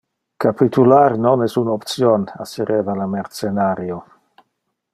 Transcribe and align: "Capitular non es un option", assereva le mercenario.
"Capitular 0.43 1.11
non 1.25 1.43
es 1.47 1.57
un 1.61 1.69
option", 1.73 2.25
assereva 2.45 2.97
le 3.01 3.07
mercenario. 3.13 3.99